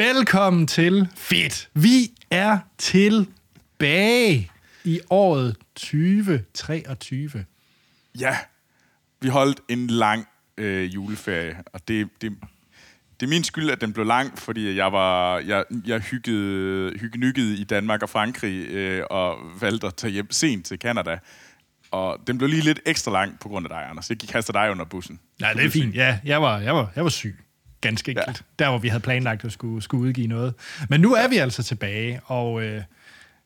[0.00, 1.70] Velkommen til Fedt.
[1.74, 4.50] Vi er tilbage
[4.84, 7.44] i året 2023.
[8.20, 8.36] Ja,
[9.20, 10.26] vi holdt en lang
[10.56, 12.32] øh, juleferie, og det, det,
[13.20, 17.56] det er min skyld, at den blev lang, fordi jeg var jeg, jeg hyggede, hyggede
[17.56, 21.18] i Danmark og Frankrig, øh, og valgte at tage hjem sent til Canada.
[21.90, 24.10] Og den blev lige lidt ekstra lang på grund af dig, Anders.
[24.10, 25.20] Jeg gik kaster dig under bussen.
[25.40, 25.94] Ja, det er fint.
[25.94, 27.44] Ja, jeg var, jeg var, jeg var syg.
[27.80, 28.44] Ganske enkelt.
[28.58, 28.64] Ja.
[28.64, 30.54] Der, hvor vi havde planlagt at skulle, skulle udgive noget.
[30.88, 32.82] Men nu er vi altså tilbage, og øh,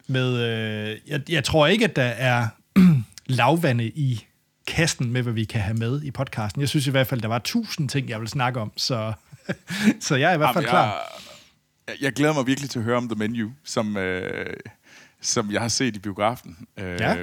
[0.06, 2.48] med, øh, jeg, jeg tror ikke, at der er
[3.26, 4.26] lavvande i
[4.66, 6.60] kassen med, hvad vi kan have med i podcasten.
[6.60, 9.12] Jeg synes i hvert fald, der var tusind ting, jeg vil snakke om, så,
[10.00, 11.20] så jeg er i hvert fald Jamen, klar.
[11.88, 14.56] Jeg, jeg glæder mig virkelig til at høre om The Menu, som, øh,
[15.20, 16.56] som jeg har set i biografen.
[16.78, 17.16] Øh, Ja.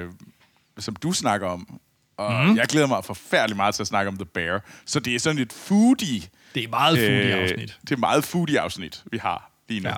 [0.78, 1.80] Som du snakker om.
[2.16, 2.56] Og mm.
[2.56, 4.64] jeg glæder mig forfærdeligt meget til at snakke om The Bear.
[4.86, 6.22] Så det er sådan et foodie...
[6.54, 7.78] Det er meget foodie afsnit.
[7.88, 9.88] det er meget foodie afsnit, vi har lige nu.
[9.88, 9.94] Ja.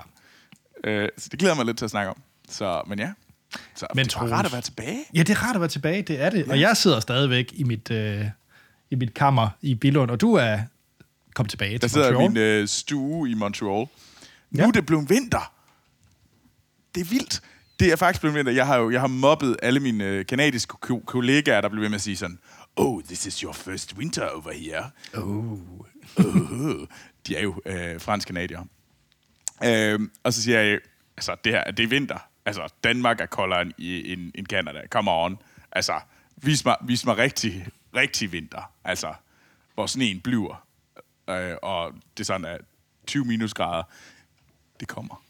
[0.83, 0.89] Ja.
[0.91, 2.21] Øh, så det glæder mig lidt til at snakke om.
[2.49, 3.11] Så, men ja.
[3.75, 4.99] Så Men det er rart at være tilbage.
[5.13, 6.45] Ja, det er rart at være tilbage, det er det.
[6.49, 8.25] Og jeg sidder stadigvæk i mit, øh,
[8.91, 10.59] i mit kammer i Billund, og du er
[11.35, 12.53] kommet tilbage Der til sidder jeg i Montreal.
[12.55, 13.69] min øh, stue i Montreal.
[13.79, 13.87] Nu
[14.57, 14.67] Ja.
[14.67, 15.51] er det blevet vinter.
[16.95, 17.41] Det er vildt.
[17.79, 18.51] Det er faktisk blevet vinter.
[18.51, 21.89] Jeg har jo jeg har mobbet alle mine øh, kanadiske ko- kollegaer, der blev ved
[21.89, 22.39] med at sige sådan,
[22.75, 24.91] Oh, this is your first winter over here.
[25.13, 25.59] Oh.
[26.17, 26.87] Uh,
[27.27, 28.63] de er jo øh, fransk-kanadier.
[29.63, 30.79] Øh, og så siger jeg,
[31.17, 32.17] altså, det her, det er vinter.
[32.45, 34.81] Altså, Danmark er koldere end, i- end, end Canada.
[34.89, 35.37] Come on.
[35.71, 35.99] Altså,
[36.37, 38.71] vis mig, vis mig rigtig, rigtig vinter.
[38.83, 39.13] Altså,
[39.73, 40.65] hvor sneen bliver,
[41.29, 42.57] øh, og det sådan er
[43.07, 43.83] 20 minusgrader.
[44.79, 45.23] Det kommer.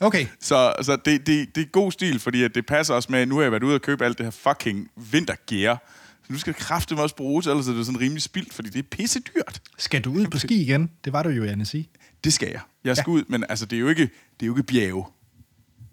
[0.00, 3.26] Okay, Så, så det, det, det er god stil, fordi at det passer også med,
[3.26, 5.82] nu har jeg været ude og købe alt det her fucking vintergear.
[6.26, 8.78] Så nu skal det kraftedeme også bruges, ellers er det sådan rimelig spildt, fordi det
[8.78, 9.60] er pisse dyrt.
[9.78, 10.90] skal du ud på ski igen?
[11.04, 11.76] Det var du jo i Annecy.
[12.24, 12.60] Det skal jeg.
[12.84, 13.14] Jeg skal ja.
[13.14, 15.04] ud, men altså, det er jo ikke, det er jo ikke bjerge,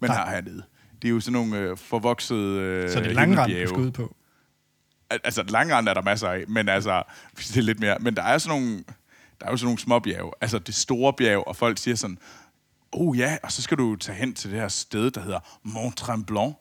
[0.02, 0.18] man Nej.
[0.18, 0.63] har hernede.
[1.01, 3.91] Det er jo sådan nogle øh, forvoksede øh, Så det er langrand, du skal ud
[3.91, 4.16] på.
[5.09, 7.03] Al- Altså, langrand er der masser af, men altså,
[7.38, 7.97] det er lidt mere.
[8.00, 8.84] Men der er sådan nogle,
[9.40, 10.31] der er jo sådan nogle små bjerge.
[10.41, 12.18] Altså, det store bjerg, og folk siger sådan,
[12.91, 15.97] oh ja, og så skal du tage hen til det her sted, der hedder Mont
[15.97, 16.56] Tremblant.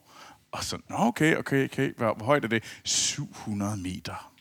[0.51, 1.93] Og så, nå, okay, okay, okay.
[1.97, 2.63] Hvor, hvor højt er det?
[2.83, 4.33] 700 meter.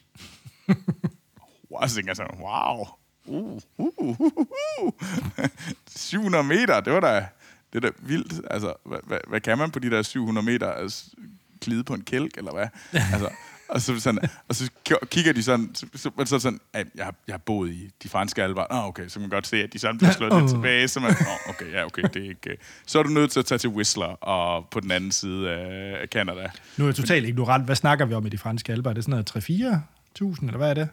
[1.70, 2.86] wow, så tænker jeg sådan, wow.
[3.26, 4.42] Uh, uh, uh, uh,
[4.82, 4.92] uh.
[5.88, 7.26] 700 meter, det var da,
[7.72, 8.40] det er da vildt.
[8.50, 10.72] Altså, hvad, hvad, hvad kan man på de der 700 meter?
[10.72, 11.10] Altså,
[11.60, 12.68] glide på en kælk, eller hvad?
[12.92, 13.30] Altså,
[13.68, 14.70] og så, sådan, og så
[15.10, 17.90] kigger de sådan, så, så, så, så sådan, at jeg, har, jeg har boet i
[18.02, 18.66] de franske alber.
[18.70, 20.48] Nå, okay, så kan man godt se, at de sådan bliver slået lidt Åh.
[20.48, 20.88] tilbage.
[20.88, 22.50] Så man, Nå, okay, ja, okay, det er ikke...
[22.50, 22.56] øh.
[22.86, 26.08] Så er du nødt til at tage til Whistler og på den anden side af
[26.08, 26.50] Canada.
[26.76, 27.64] Nu er jeg totalt ignorant.
[27.64, 28.90] Hvad snakker vi om i de franske alber?
[28.90, 29.80] Er det sådan noget
[30.40, 30.88] 3-4.000, eller hvad er det?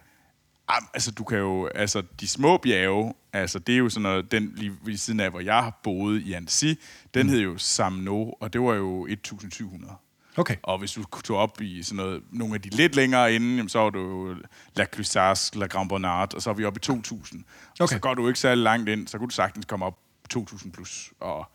[0.73, 1.67] Jamen, altså, du kan jo...
[1.75, 4.31] Altså, de små bjerge, altså, det er jo sådan noget...
[4.31, 6.73] Den lige ved siden af, hvor jeg har boet i Annecy,
[7.13, 10.10] den hed jo Samno, og det var jo 1.700.
[10.37, 10.55] Okay.
[10.63, 13.69] Og hvis du tog op i sådan noget, nogle af de lidt længere inde, jamen,
[13.69, 14.35] så var du
[14.75, 16.93] La Clusaz, La Grand Bonnard, og så er vi oppe i 2.000.
[16.93, 17.43] Og
[17.79, 17.95] Okay.
[17.95, 19.97] så går du ikke særlig langt ind, så kunne du sagtens komme op
[20.33, 21.51] 2.000 plus, og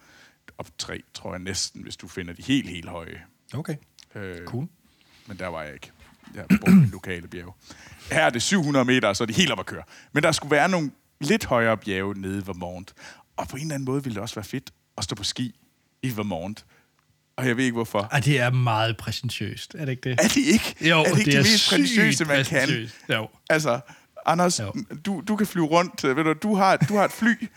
[0.59, 3.23] op 3, tror jeg næsten, hvis du finder de helt, helt høje.
[3.55, 3.77] Okay.
[4.15, 4.69] Øh, Cool.
[5.27, 5.91] Men der var jeg ikke.
[6.35, 7.53] Jeg bor i lokale bjerge.
[8.13, 9.83] Her er det 700 meter, så er det helt op at køre.
[10.13, 12.95] Men der skulle være nogle lidt højere bjerge nede i Vermont.
[13.37, 15.55] Og på en eller anden måde ville det også være fedt at stå på ski
[16.03, 16.65] i Vermont.
[17.37, 18.09] Og jeg ved ikke hvorfor.
[18.13, 20.21] Ej, det er meget præsentiøst, er det ikke det?
[20.21, 20.75] Er det ikke?
[20.81, 22.91] Jo, er det ikke det det, er mest sygt prætentiøse, man kan?
[23.17, 23.29] Jo.
[23.51, 23.81] Altså,
[24.27, 24.73] Anders, Jo.
[25.07, 26.05] du, du kan flyve rundt.
[26.05, 27.49] øh, Ved du, du, har, du har et fly,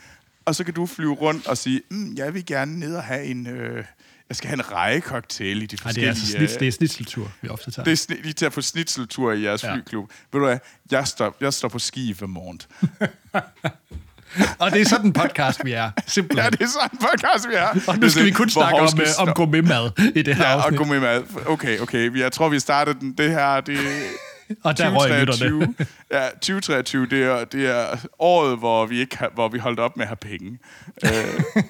[0.45, 3.23] og så kan du flyve rundt og sige, mm, jeg vil gerne ned og have
[3.25, 3.47] en...
[3.47, 3.83] Øh,
[4.29, 6.05] jeg skal have en rejecocktail i de Ej, det forskellige...
[6.05, 7.83] er altså snits, øh, det er snitseltur, vi ofte tager.
[7.83, 9.73] det er sni- lige til at få snitseltur i jeres ja.
[9.75, 10.09] flyklub.
[10.31, 10.57] Ved du hvad?
[10.91, 12.67] Jeg står, jeg står på ski i Vermont.
[14.59, 15.91] Og det er sådan en podcast, vi er.
[16.07, 16.43] Simpelthen.
[16.45, 17.67] Ja, det er sådan en podcast, vi er.
[17.87, 20.63] Og nu skal vi kun snakke om, øh, om gourmetmad i det her Ja, og
[20.63, 20.77] afsnit.
[20.77, 21.23] gå med mad.
[21.47, 22.17] Okay, okay.
[22.19, 23.13] Jeg tror, vi startede den.
[23.13, 23.77] Det her, det
[24.63, 25.65] Og der røg lytterne.
[25.65, 25.75] 2023.
[26.11, 29.97] Ja, 2023, det er, det er året, hvor vi, ikke har, hvor vi holdt op
[29.97, 30.59] med at have penge.
[31.05, 31.43] Øh,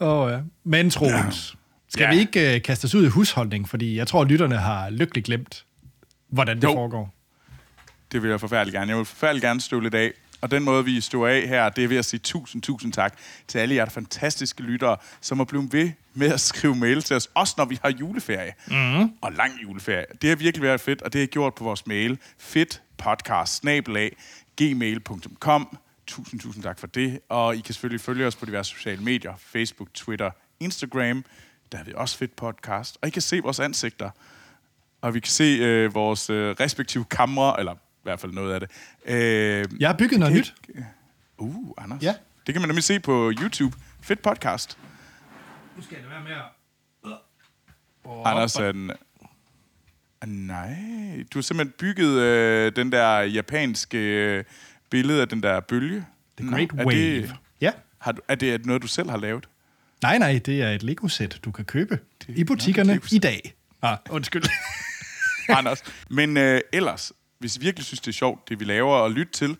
[0.00, 0.38] Oh, ja.
[0.64, 1.56] Men Troels,
[1.88, 2.10] skal Ja.
[2.10, 3.68] vi ikke uh, kaste os ud i husholdning?
[3.68, 5.64] Fordi jeg tror, lytterne har lykkeligt glemt,
[6.30, 6.72] hvordan det Jo.
[6.72, 7.14] foregår.
[8.12, 8.88] Det vil jeg forfærdeligt gerne.
[8.90, 10.10] Jeg vil forfærdeligt gerne stå lidt af.
[10.40, 13.18] Og den måde, vi står af her, det er ved at sige tusind, tusind tak
[13.48, 17.30] til alle jer fantastiske lyttere, som er blevet ved med at skrive mail til os,
[17.34, 18.54] også når vi har juleferie.
[18.66, 19.02] Mm.
[19.20, 20.04] Og lang juleferie.
[20.22, 22.18] Det har virkelig været fedt, og det har jeg gjort på vores mail.
[22.38, 23.64] fedtpodcast,
[24.56, 25.78] gmail.com.
[26.06, 27.20] Tusind, tusind tak for det.
[27.28, 29.34] Og I kan selvfølgelig følge os på diverse sociale medier.
[29.38, 30.30] Facebook, Twitter,
[30.60, 31.24] Instagram.
[31.72, 32.98] Der har vi også fedt podcast.
[33.02, 34.10] Og I kan se vores ansigter.
[35.00, 37.74] Og vi kan se øh, vores øh, respektive kamre, eller
[38.08, 38.70] hvert fald noget af det.
[39.06, 40.54] Øh, Jeg har bygget noget nyt.
[41.38, 42.02] Uh, Anders.
[42.02, 42.14] Ja.
[42.46, 43.76] Det kan man nemlig se på YouTube.
[44.02, 44.78] Fedt podcast.
[45.76, 47.18] Nu skal jeg være med at...
[48.04, 48.90] Oh, Anders er den...
[50.22, 50.76] Ah, Nej,
[51.32, 54.44] du har simpelthen bygget øh, den der japanske øh,
[54.90, 56.04] billede af den der bølge.
[56.38, 57.22] The Great Nå, er Wave.
[57.22, 57.72] Det, Ja.
[57.98, 59.48] har du, er det noget, du selv har lavet?
[60.02, 63.54] Nej, nej, det er et Lego-sæt, du kan købe i butikkerne det er i dag.
[63.82, 64.42] Ah, undskyld.
[65.58, 65.82] Anders.
[66.10, 69.32] Men øh, ellers, hvis I virkelig synes, det er sjovt, det vi laver og lytte
[69.32, 69.56] til,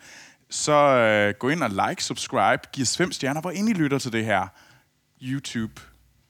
[0.50, 3.98] så øh, gå ind og like, subscribe, giv os fem stjerner, hvor ind I lytter
[3.98, 4.46] til det her.
[5.22, 5.82] YouTube,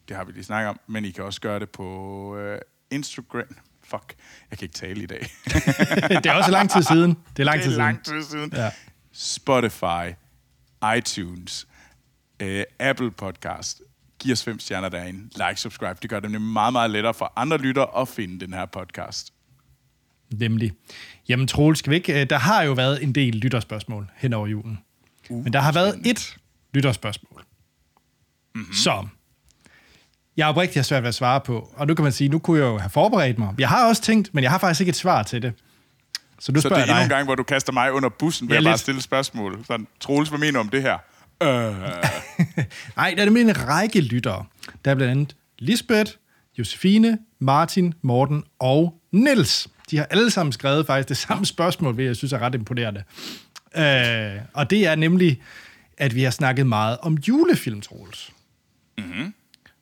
[0.09, 2.61] det har vi lige snakket om, men I kan også gøre det på øh,
[2.91, 3.57] Instagram.
[3.85, 4.15] Fuck,
[4.51, 5.21] jeg kan ikke tale i dag.
[6.23, 7.11] det er også lang tid siden.
[7.37, 7.85] Det er lang det tid er siden.
[7.85, 8.53] lang tid siden.
[8.55, 8.71] Ja.
[9.13, 10.15] Spotify,
[10.97, 11.69] iTunes,
[12.41, 13.83] øh, Apple Podcast.
[14.19, 15.23] Giv os fem stjerner derinde.
[15.23, 15.99] Like, subscribe.
[16.03, 19.33] Det gør det nemlig meget, meget lettere for andre lyttere at finde den her podcast.
[20.35, 20.73] Nemlig.
[21.29, 22.21] Jamen, Troels, ikke...
[22.21, 24.79] øh, Der har jo været en del lytterspørgsmål hen over julen.
[25.29, 26.37] Uh, Men der har været et
[26.75, 27.45] lytterspørgsmål,
[28.55, 28.73] mm-hmm.
[28.73, 29.09] som
[30.37, 31.73] jeg oprigtigt har svært ved at svare på.
[31.77, 33.55] Og nu kan man sige, nu kunne jeg jo have forberedt mig.
[33.59, 35.53] Jeg har også tænkt, men jeg har faktisk ikke et svar til det.
[36.41, 38.55] Så nu Så det er endnu en gang, hvor du kaster mig under bussen ved
[38.55, 38.81] Ja, at bare lidt.
[38.81, 39.65] stille spørgsmål.
[39.67, 40.99] Sådan, Troels, hvad mener du om det her?
[41.43, 41.49] Øh,
[42.97, 44.45] Nej, der er nemlig en række lyttere.
[44.85, 46.13] Der er blandt andet Lisbeth,
[46.59, 49.69] Josefine, Martin, Morten og Niels.
[49.91, 53.05] De har alle sammen skrevet faktisk det samme spørgsmål, hvilket jeg synes er ret imponerende.
[53.77, 55.43] Øh, og det er nemlig,
[55.97, 58.33] at vi har snakket meget om julefilm, Troels.
[58.99, 59.35] Mm-hmm.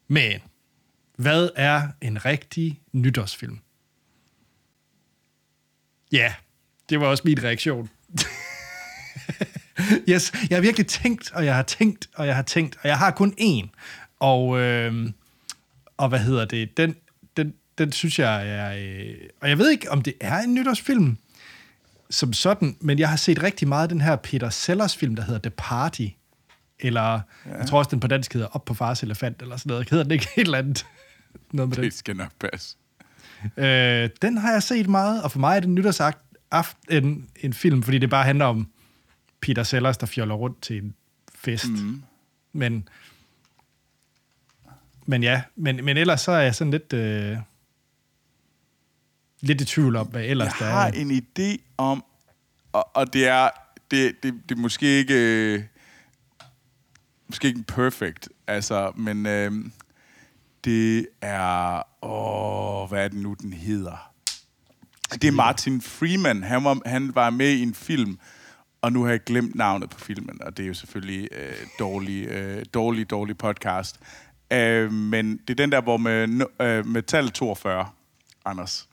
[0.09, 0.41] Men,
[1.17, 3.59] hvad er en rigtig nytårsfilm?
[6.13, 6.35] Ja,
[6.89, 7.91] det var også min reaktion.
[10.11, 12.99] yes, jeg har virkelig tænkt, og jeg har tænkt, og jeg har tænkt, og jeg
[12.99, 13.69] har kun én.
[14.21, 15.11] Og, øh,
[15.97, 16.77] og hvad hedder det?
[16.77, 16.97] Den,
[17.79, 18.73] den, synes jeg er...
[18.73, 21.19] Øh, og jeg ved ikke, om det er en nytårsfilm
[22.11, 25.23] som sådan, men jeg har set rigtig meget af den her Peter Sellers film, der
[25.23, 26.07] hedder The Party.
[26.81, 27.57] Eller, ja.
[27.59, 29.91] jeg tror også, den på dansk hedder Op på fars elefant, eller sådan noget.
[29.91, 30.87] Hedder den ikke et eller andet?
[31.53, 31.95] Noget med det det.
[31.95, 32.77] skal nok passe.
[33.57, 36.19] Øh, den har jeg set meget, og for mig er det nytårsagt
[36.91, 38.69] en, en film, fordi det bare handler om
[39.41, 40.95] Peter Sellers, der fjoller rundt til en
[41.35, 41.69] fest.
[41.69, 42.03] Mm.
[42.53, 42.89] Men,
[45.07, 47.37] men ja, men, men ellers så er jeg sådan lidt, øh,
[49.47, 50.93] lidt i tvivl om, hvad ellers Jeg der har er.
[50.93, 52.05] en idé om,
[52.73, 53.49] og, og det er,
[53.91, 55.63] det, det, det er måske ikke, øh,
[57.29, 59.53] måske ikke perfect, altså, men øh,
[60.65, 64.13] det er, åh, hvad er det nu, den hedder?
[65.13, 66.43] Det er Martin Freeman.
[66.43, 68.19] Han var, han var med i en film,
[68.83, 72.27] og nu har jeg glemt navnet på filmen, og det er jo selvfølgelig øh, dårlig,
[72.29, 74.01] øh, dårlig, dårlig podcast.
[74.53, 77.89] Øh, men det er den der, hvor med, øh, med tal 42,
[78.45, 78.89] Anders.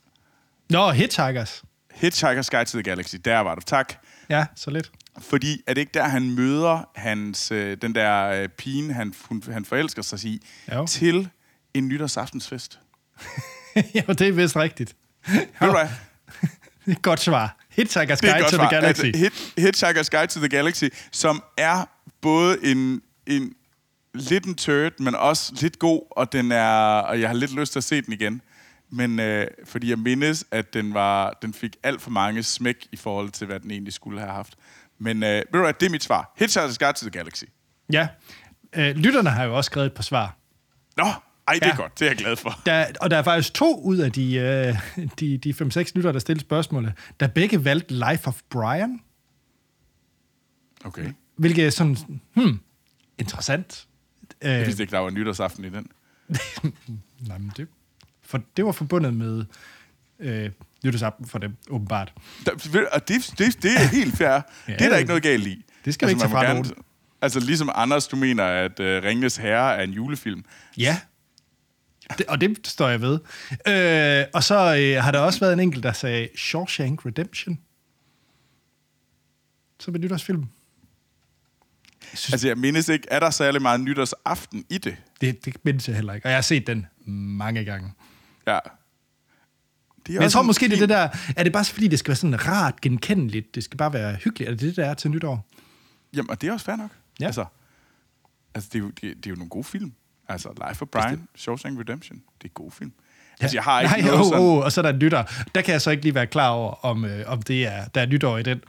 [0.70, 1.62] Nå, Hitchhikers.
[1.94, 3.66] Hitchhiker's Guide to the Galaxy, der var det.
[3.66, 3.94] Tak.
[4.28, 4.90] Ja, så lidt.
[5.20, 9.42] Fordi er det ikke der, han møder hans, øh, den der øh, pigen, han, hun,
[9.52, 10.86] han forelsker sig i, Jo.
[10.86, 11.28] til
[11.74, 12.78] en nytårsaftensfest?
[13.76, 14.96] jo, det er vist rigtigt.
[15.28, 15.88] Ved du hvad?
[17.02, 17.56] Godt svar.
[17.78, 18.68] Hitchhiker's Det er Guide to svar.
[18.68, 19.04] the Galaxy.
[19.04, 19.18] Altså,
[19.56, 21.84] Hit, Hitchhiker's Guide to the Galaxy, som er
[22.20, 23.52] både en, en
[24.14, 27.72] lidt en turd, men også lidt god, og, den er, og jeg har lidt lyst
[27.72, 28.42] til at se den igen.
[28.96, 32.96] Men øh, fordi jeg mindes, at den, var, den fik alt for mange smæk i
[32.96, 34.54] forhold til, hvad den egentlig skulle have haft.
[34.98, 36.34] Men øh, ved du hvad, det er mit svar.
[36.40, 37.44] Hitchhiker's Guide to the Galaxy.
[37.92, 38.08] Ja.
[38.76, 40.36] Øh, lytterne har jo også skrevet et par svar.
[40.96, 41.76] Nå, ej, det er Ja.
[41.76, 41.98] godt.
[41.98, 42.60] Det er jeg glad for.
[42.66, 44.74] Der, og der er faktisk to ud af de, øh,
[45.20, 49.00] de, de 5-6 lyttere, der stillede spørgsmålet, der begge valgte Life of Brian,
[50.84, 51.12] Okay.
[51.36, 51.96] hvilket er sådan,
[52.34, 52.60] hmm,
[53.18, 53.86] interessant.
[54.42, 55.86] Jeg Øh, vidste ikke, der var nytårsaften i den.
[57.28, 57.68] nej, men det,
[58.34, 59.44] for det var forbundet med
[60.18, 60.50] øh,
[60.84, 62.12] nytårsaften for dem, åbenbart.
[62.46, 62.52] Der,
[62.92, 64.28] og det, det, det er helt fair.
[64.68, 65.64] Ja, det er der ikke noget galt i.
[65.84, 66.72] det skal ikke man tage må fra nogen.
[67.22, 70.44] Altså ligesom Anders, du mener, at uh, Ringnes Herre er en julefilm.
[70.78, 71.00] Ja,
[72.18, 73.18] det, og det står jeg ved.
[73.68, 77.58] Øh, og så øh, har der også været en enkelt, der sagde Shawshank Redemption.
[79.80, 80.46] Som en nytårsfilm.
[82.32, 84.96] Altså jeg mindes ikke, er der særlig meget nytårsaften i det?
[85.20, 86.26] Det, det mindes jeg heller ikke.
[86.26, 87.92] Og jeg har set den mange gange.
[88.46, 88.58] Ja.
[90.06, 91.08] Det er Men jeg også tror måske, det er det der...
[91.36, 93.54] Er det bare fordi, det skal være sådan rart, genkendeligt?
[93.54, 94.50] Det skal bare være hyggeligt?
[94.50, 95.46] Er det det, der er til nytår?
[96.16, 96.90] Jamen, og det er også fair nok.
[97.20, 97.26] Ja.
[97.26, 97.44] Altså,
[98.54, 99.92] altså det, er jo, det, det er jo nogle gode film.
[100.28, 102.92] Altså, Life of Brian, Shawshank Redemption, det er gode film.
[103.40, 104.40] Altså, jeg har ikke Nej, noget oh, sådan...
[104.40, 105.30] oh, og så er der nytår.
[105.54, 108.00] Der kan jeg så ikke lige være klar over, om, øh, om det er, der
[108.00, 108.60] er nytår i den.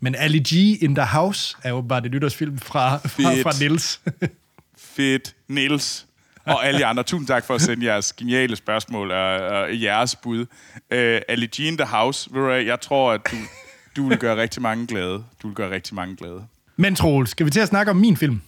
[0.00, 3.42] Men Ali G in the House er åbenbart en nytårsfilm fra, fra, Fedt.
[3.42, 4.00] fra Nils.
[4.96, 6.06] Fedt, Niels
[6.44, 7.02] og alle jer andre.
[7.02, 10.38] Tusind tak for at sende jeres geniale spørgsmål og, og jeres bud.
[10.40, 10.46] Uh,
[11.28, 13.36] Ali in the House, ved du hvad, jeg tror, at du,
[13.96, 15.24] du vil gøre rigtig mange glade.
[15.42, 16.44] Du vil gøre rigtig mange glade.
[16.76, 18.40] Men Troels, skal vi til at snakke om min film?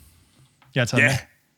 [0.74, 1.14] jeg har taget Ja, med.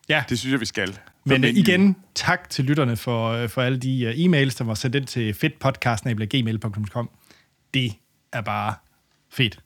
[0.09, 0.99] Ja, det synes jeg, vi skal.
[1.25, 1.59] men øh, menu.
[1.59, 5.07] igen, tak til lytterne for, øh, for alle de uh, e-mails, der var sendt ind
[5.07, 7.11] til fedtpodcast.gmail.com.
[7.75, 7.93] Det
[8.33, 8.75] er bare
[9.33, 9.59] fedt.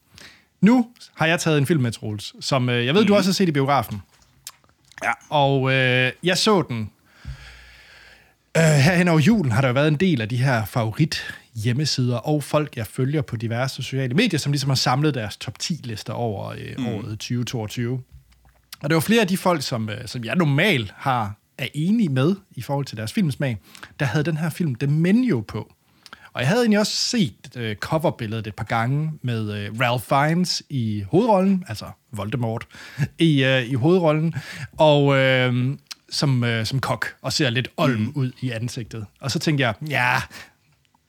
[0.60, 3.34] Nu har jeg taget en film med, Troels, som øh, jeg ved, du også har
[3.34, 4.02] set i biografen.
[5.04, 5.12] Ja.
[5.28, 6.90] Og øh, jeg så den.
[8.56, 12.16] Øh, herhen over julen har der jo været en del af de her favorit hjemmesider
[12.16, 16.12] og folk, jeg følger på diverse sociale medier, som ligesom har samlet deres top 10-lister
[16.12, 16.86] over øh, mm.
[16.86, 18.02] året 2022.
[18.82, 22.08] Og det var flere af de folk, som, øh, som jeg normalt har er enige
[22.08, 23.58] med i forhold til deres filmsmag,
[24.00, 25.72] der havde den her film The Menu på.
[26.32, 30.62] Og jeg havde egentlig også set øh, coverbilledet et par gange med øh, Ralph Fiennes
[30.68, 32.66] i hovedrollen, altså Voldemort
[33.18, 34.34] i, øh, i hovedrollen,
[34.78, 35.76] og øh,
[36.10, 38.12] som, øh, som kok, og ser lidt olm mm.
[38.14, 39.06] ud i ansigtet.
[39.20, 40.20] Og så tænkte jeg, ja,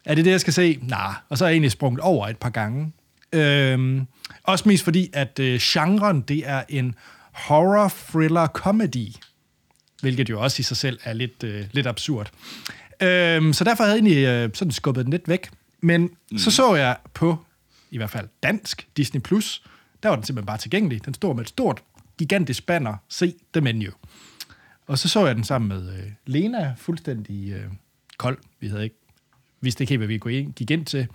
[0.05, 0.79] er det det, jeg skal se?
[0.81, 1.13] Nej.
[1.29, 2.91] Og så er jeg egentlig sprunget over et par gange.
[3.33, 4.07] Øhm,
[4.43, 6.95] også mest fordi, at øh, genren, det er en
[7.31, 9.07] horror thriller comedy,
[10.01, 12.31] hvilket jo også i sig selv er lidt, øh, lidt absurd.
[13.03, 15.49] Øhm, så derfor havde jeg egentlig øh, sådan skubbet den lidt væk.
[15.81, 16.37] Men mm.
[16.37, 17.37] så så jeg på,
[17.91, 19.63] i hvert fald dansk, Disney+, Plus,
[20.03, 21.05] der var den simpelthen bare tilgængelig.
[21.05, 21.83] Den stod med et stort,
[22.17, 23.91] gigantisk banner, se The Menu.
[24.87, 27.71] Og så så jeg den sammen med øh, Lena, fuldstændig øh,
[28.17, 28.37] kold.
[28.59, 28.95] Vi havde ikke
[29.61, 31.07] vidste ikke helt, hvad vi gik ind til.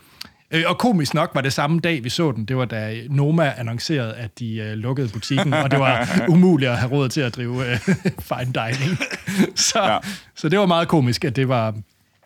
[0.50, 2.44] Øh, og komisk nok var det samme dag, vi så den.
[2.44, 6.78] Det var da Noma annoncerede, at de øh, lukkede butikken, og det var umuligt at
[6.78, 7.78] have råd til at drive øh,
[8.30, 8.98] fine dining.
[9.58, 9.98] så, ja.
[10.34, 11.74] Så det var meget komisk, at det var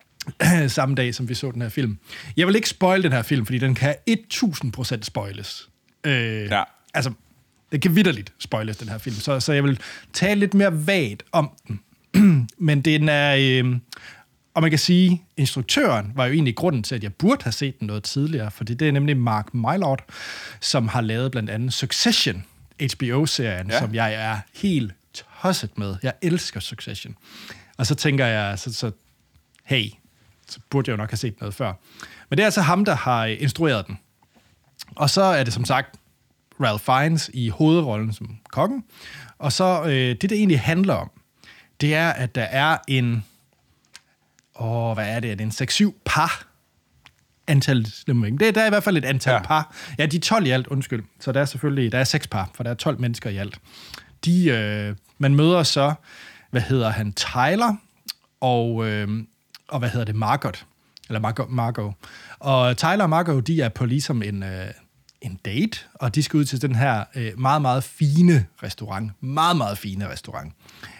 [0.67, 1.97] samme dag, som vi så den her film.
[2.37, 5.69] Jeg vil ikke spoil den her film, fordi den kan 1000% spoiles.
[6.03, 6.63] Øh, Ja.
[6.93, 7.11] Altså,
[7.71, 9.15] det kan vidderligt spoiles, den her film.
[9.15, 9.79] Så, så jeg vil
[10.13, 11.79] tale lidt mere vagt om den.
[12.67, 13.35] Men den er...
[13.39, 13.75] Øh,
[14.53, 17.79] og man kan sige, instruktøren var jo egentlig grunden til, at jeg burde have set
[17.79, 20.05] den noget tidligere, fordi det er nemlig Mark Mylord,
[20.59, 22.45] som har lavet blandt andet Succession,
[22.93, 23.79] HBO-serien, ja.
[23.79, 24.93] Som jeg er helt
[25.41, 25.95] tosset med.
[26.03, 27.15] Jeg elsker Succession.
[27.77, 28.91] Og så tænker jeg, så, så
[29.63, 29.85] hey,
[30.49, 31.73] så burde jeg jo nok have set noget før.
[32.29, 33.99] Men det er altså ham, der har instrueret den.
[34.95, 35.95] Og så er det som sagt
[36.61, 38.83] Ralph Fiennes i hovedrollen som kokken.
[39.37, 41.11] Og så øh, det, det egentlig handler om,
[41.81, 43.25] det er, at der er en...
[44.61, 45.31] Åh, hvad er det?
[45.31, 46.47] Er det en 6-7 par?
[47.47, 49.33] Antal, det, der er i hvert fald et antal.
[49.33, 49.41] Ja.
[49.41, 49.75] par.
[49.97, 51.03] Ja, de er 12 i alt, undskyld.
[51.19, 53.59] Så der er selvfølgelig, der er 6 par, for der er 12 mennesker i alt.
[54.25, 55.93] De, øh, man møder så,
[56.51, 57.75] hvad hedder han, Tyler,
[58.41, 59.07] og, øh,
[59.67, 60.65] og hvad hedder det, Margot.
[61.09, 61.49] Eller Margot.
[61.49, 61.93] Margot.
[62.39, 64.67] Og Tyler og Margot, de er på ligesom en, øh,
[65.21, 69.11] en date, og de skal ud til den her øh, meget, meget fine restaurant.
[69.19, 70.53] Meget, meget fine restaurant.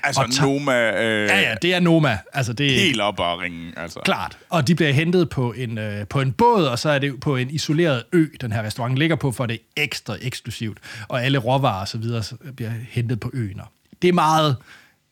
[0.04, 2.18] Altså, Og ta- Noma øh, Ja, ja, det er Noma.
[2.34, 3.74] Altså, det er helt op og ringe.
[3.78, 4.00] Altså.
[4.06, 4.38] klart.
[4.50, 7.36] Og de bliver hentet på en, øh, på en båd, og så er det på
[7.36, 10.78] en isoleret ø, den her restaurant ligger på, for det er ekstra eksklusivt.
[11.08, 12.24] Og alle råvarer og så videre
[12.56, 13.60] bliver hentet på øen.
[13.60, 13.68] Og
[14.01, 14.56] Det er meget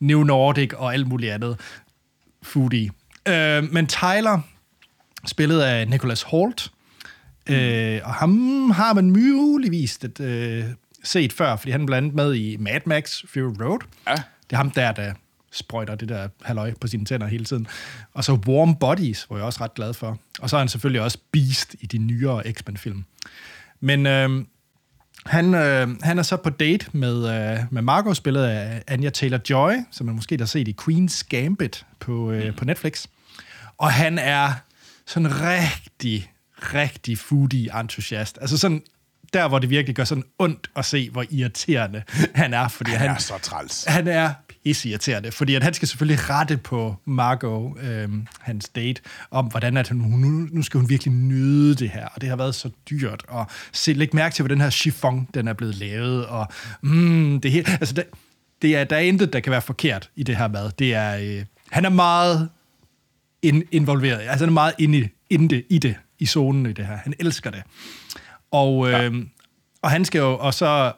[0.00, 1.56] New Nordic og alt muligt andet
[2.42, 2.90] foodie.
[3.28, 4.40] Øh, men Tyler,
[5.26, 6.70] spillet af Nicholas Holt,
[7.50, 10.64] øh, og ham har man muligvis et, øh,
[11.04, 13.78] set før, fordi han er blandt andet med i Mad Max Fury Road.
[14.08, 14.14] Ja.
[14.14, 15.12] Det er ham der, der
[15.52, 17.66] sprøjter det der halløj på sine tænder hele tiden.
[18.14, 20.18] Og så Warm Bodies, hvor jeg også ret glad for.
[20.40, 23.04] Og så er han selvfølgelig også Beast i de nyere X-Men-film.
[23.80, 24.44] Men øh,
[25.26, 29.72] han, øh, han er så på date med, øh, med Margot, spillet af Anya Taylor-Joy,
[29.90, 33.06] som man måske har set i Queen's Gambit på, øh, på Netflix.
[33.78, 34.52] Og han er
[35.06, 36.30] sådan rigtig,
[36.74, 38.38] rigtig foodie-entusiast.
[38.40, 38.82] Altså sådan
[39.32, 42.02] der, hvor det virkelig gør sådan ondt at se, hvor irriterende
[42.34, 42.68] han er.
[42.68, 43.84] Fordi Han han, er så træls.
[43.84, 44.32] han er
[44.64, 49.88] pisseirriterende, fordi at han skal selvfølgelig rette på Margot, øhm, hans date, om hvordan at
[49.88, 53.22] hun, nu, nu skal hun virkelig nyde det her, og det har været så dyrt,
[53.28, 56.46] og se, læg mærke til, hvordan den her chiffon, den er blevet lavet, og
[56.82, 58.04] mm, det hele, altså det,
[58.62, 60.70] det er, der er intet, der kan være forkert i det her mad.
[60.78, 62.48] Det er, øh, han er meget
[63.42, 66.96] in, involveret, altså han er meget inde, inde i det, i zonen i det her.
[66.96, 67.62] Han elsker det.
[68.50, 69.10] Og, øh, ja.
[69.82, 70.92] og han skal jo, og så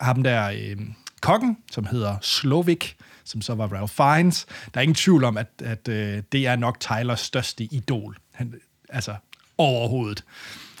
[0.00, 0.76] ham der øh,
[1.20, 4.46] kokken, som hedder Slovik, som så var Ralph Fiennes.
[4.74, 8.16] Der er ingen tvivl om, at, at øh, det er nok Tylers største idol.
[8.32, 8.54] Han,
[8.88, 9.14] altså
[9.58, 10.24] overhovedet.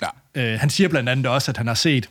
[0.02, 0.08] Ja.
[0.34, 2.10] Øh, han siger blandt andet også, at han har set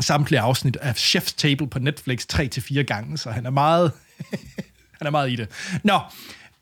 [0.00, 3.92] samtlige afsnit af Chef's Table på Netflix 3-4 gange, så han er meget,
[4.98, 5.48] han er meget i det.
[5.84, 6.00] Nå,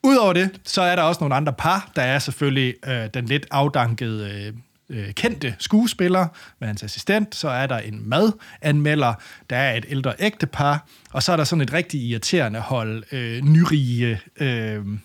[0.03, 1.91] udover det, så er der også nogle andre par.
[1.97, 4.53] Der er selvfølgelig øh, den lidt afdankede
[4.91, 6.27] øh, øh, kendte skuespiller
[6.59, 9.15] med hans assistent, så er der en madanmelder,
[9.51, 13.43] der er et ældre ægtepar, og så er der sådan et rigtig irriterende hold øh,
[13.43, 15.01] nyrige øh, unge.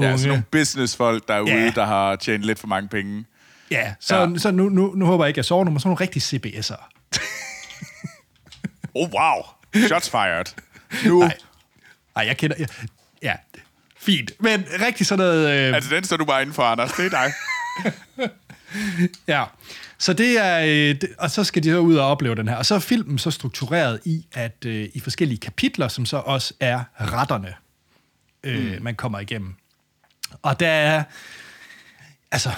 [0.00, 1.70] Ja, sådan nogle businessfolk derude, Ja.
[1.74, 3.24] der har tjent lidt for mange penge.
[3.70, 4.38] Ja, så, Ja.
[4.38, 6.94] så nu, nu, nu håber jeg ikke, jeg sover nu, men sådan nogle rigtige CBS'ere.
[8.94, 9.42] Oh, wow.
[9.86, 10.44] Shots fired.
[11.06, 11.36] Nu, Nej.
[12.16, 12.56] Nej, jeg kender...
[12.58, 12.68] Jeg,
[13.22, 13.34] ja,
[14.08, 14.32] fint.
[14.40, 15.68] Men rigtig sådan noget...
[15.68, 16.92] Øh, altså den står du bare inden for, Anders.
[16.92, 17.32] Det er dig.
[19.26, 19.44] Ja,
[19.98, 22.56] så det er, øh, det, og så skal de så ud og opleve den her.
[22.56, 26.54] Og så er filmen så struktureret i, at øh, i forskellige kapitler, som så også
[26.60, 27.54] er retterne,
[28.44, 28.82] øh, mm.
[28.82, 29.54] man kommer igennem.
[30.42, 31.04] Og der er,
[32.30, 32.50] altså,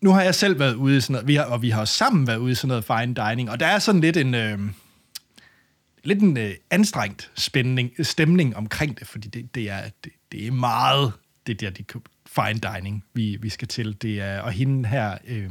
[0.00, 2.26] nu har jeg selv været ude i sådan noget, vi har, og vi har sammen
[2.26, 4.58] været ude i sådan noget fine dining, og der er sådan lidt en, øh,
[6.04, 10.50] lidt en øh, anstrengt spænding, stemning omkring det, fordi det, det, er, det, det er
[10.50, 11.12] meget
[11.46, 11.84] det der de,
[12.26, 14.02] fine dining, vi, vi skal til.
[14.02, 15.50] Det er, og hende her, øh,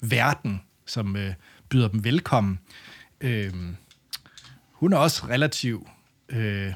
[0.00, 1.34] verden, som øh,
[1.68, 2.58] byder dem velkommen,
[3.20, 3.52] øh,
[4.72, 5.88] hun er også relativt
[6.28, 6.72] øh,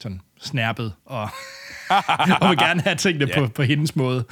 [0.00, 1.22] sådan snærpet, og,
[2.40, 3.38] og vil gerne have tingene yeah.
[3.38, 4.24] på, på hendes måde.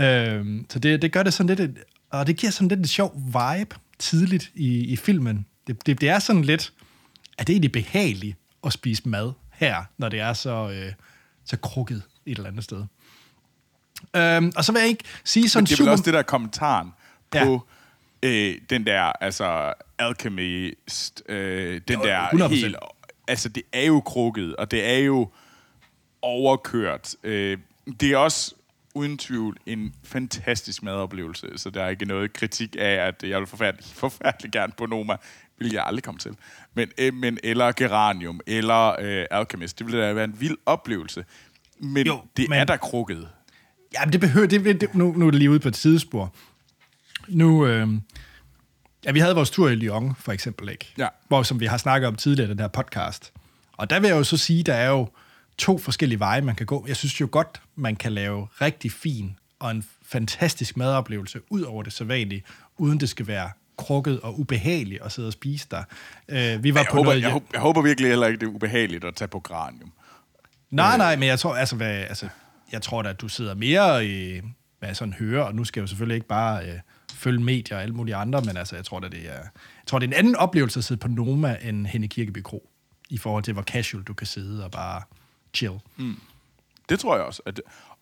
[0.00, 1.78] Øh, så det, det gør det sådan lidt,
[2.10, 5.46] og det giver sådan lidt en sjov vibe tidligt i, i filmen.
[5.66, 6.72] Det, det, det er sådan lidt,
[7.38, 10.92] at det er egentlig behageligt at spise mad her, når det er så, øh,
[11.48, 12.84] så krukket et eller andet sted.
[14.16, 15.84] Øhm, og så vil jeg ikke sige sådan Men det er super...
[15.84, 16.90] vel også det der kommentaren
[17.30, 17.66] på
[18.22, 18.28] ja.
[18.28, 22.48] øh, den der, altså, alchemist, øh, den Jo, der 100%.
[22.48, 22.76] helt...
[23.28, 25.30] Altså, det er jo krukket, og det er jo
[26.22, 27.14] overkørt.
[27.22, 27.58] Øh,
[28.00, 28.54] det er også
[28.94, 33.46] uden tvivl en fantastisk madoplevelse, så der er ikke noget kritik af, at jeg vil
[33.46, 35.16] forfærdelig, forfærdelig gerne på Noma,
[35.58, 36.36] vil jeg aldrig komme til.
[36.78, 41.24] Men, øh, men eller Geranium, eller øh, Alchemist, det ville da være en vild oplevelse.
[41.80, 43.28] Men Jo, det men- er da krukket.
[43.94, 44.46] Ja, det behøver...
[44.46, 46.34] Det, det, nu, nu er det lige ude på et sidespor.
[47.28, 47.66] Nu...
[47.66, 47.88] Øh,
[49.04, 50.92] ja, vi havde vores tur i Lyon, for eksempel, ikke?
[50.98, 51.08] Ja.
[51.28, 53.32] Hvor, som vi har snakket om tidligere i den her podcast.
[53.72, 55.08] Og der vil jeg jo så sige, der er jo
[55.58, 56.84] to forskellige veje, man kan gå.
[56.88, 61.82] Jeg synes jo godt, man kan lave rigtig fin og en fantastisk madoplevelse ud over
[61.82, 62.42] det sædvanlige,
[62.76, 65.82] uden det skal være krukket og ubehageligt at sidde og spise der.
[66.28, 68.46] Øh, vi var Jeg på håber, noget, jeg, håber, jeg håber virkelig heller ikke, det
[68.46, 69.92] er ubehageligt at tage på Granium.
[70.70, 72.28] Nej, nej, men jeg tror, altså, hvad, altså,
[72.72, 74.40] jeg tror da, at du sidder mere i,
[74.78, 76.78] hvad jeg sådan hører, og nu skal jeg jo selvfølgelig ikke bare øh,
[77.14, 79.98] følge medier og alle mulige andre, men altså, jeg tror da, det er, jeg tror,
[79.98, 82.70] det er en anden oplevelse at sidde på Noma end hen i Kirkeby Kro,
[83.10, 85.02] i forhold til, hvor casual du kan sidde og bare
[85.54, 85.74] chill.
[85.96, 86.20] Mm.
[86.88, 87.42] Det tror jeg også.
[87.46, 87.60] At,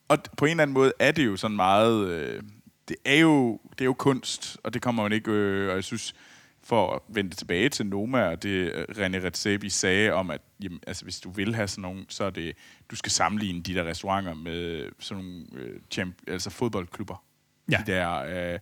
[0.09, 2.09] og på en eller anden måde er det jo sådan meget...
[2.09, 2.43] Øh,
[2.89, 5.31] det, er jo, det er jo kunst, og det kommer man ikke...
[5.31, 6.15] Øh, og jeg synes,
[6.63, 10.81] for at vende tilbage til Noma, og det øh, René Redzepi sagde om, at jamen,
[10.87, 12.57] altså, hvis du vil have sådan nogle, så er det...
[12.91, 17.25] Du skal sammenligne de der restauranter med sådan nogle øh, champ, altså fodboldklubber.
[17.71, 17.83] Ja.
[17.87, 18.53] De der...
[18.53, 18.59] Øh,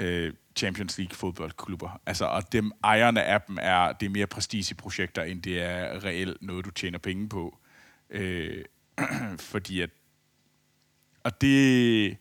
[0.00, 2.00] øh, Champions League fodboldklubber.
[2.06, 6.42] Altså, og dem ejerne af dem er, det er mere prestigeprojekter, end det er reelt
[6.42, 7.58] noget, du tjener penge på.
[8.10, 8.64] Øh,
[9.52, 9.90] fordi at...
[11.24, 12.16] Og det...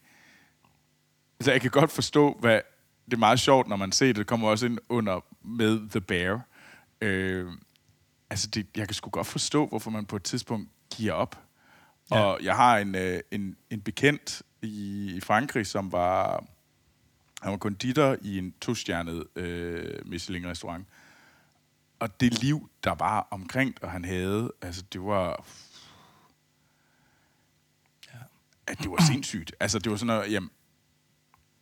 [1.40, 2.62] Altså, jeg kan godt forstå, hvad...
[3.06, 4.16] Det er meget sjovt, når man ser det.
[4.16, 6.42] Det kommer også ind under med The Bear.
[7.02, 7.52] Øh,
[8.30, 11.40] altså, det, jeg kan sgu godt forstå, hvorfor man på et tidspunkt giver op.
[12.12, 12.20] Ja.
[12.20, 16.46] Og jeg har en, øh, en, en bekendt i, i Frankrig, som var...
[17.42, 20.88] Han var konditor i en tostjernet øh, Michelin-restaurant.
[22.00, 25.46] Og det liv, der var omkring, og han havde, altså det var...
[28.14, 28.20] Ja.
[28.68, 29.56] At det var sindssygt.
[29.60, 30.50] Altså det var sådan noget, jamen...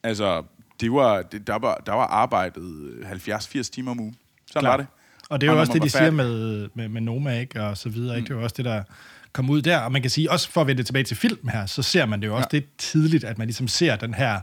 [0.08, 0.44] Altså,
[0.80, 4.16] det var, det, der, var, der var arbejdet 70-80 timer om ugen.
[4.48, 4.70] Sådan Klar.
[4.70, 4.88] var det.
[5.30, 7.64] Og det er jo også det, de siger med, med, med Noma, ikke?
[7.64, 8.28] Og så videre, ikke?
[8.28, 8.84] Det er jo også det, der
[9.34, 9.80] kom ud der.
[9.80, 12.22] Og man kan sige, også for at vende tilbage til film her, så ser man
[12.22, 12.58] det jo også ja.
[12.58, 14.40] det tidligt, at man ligesom ser den her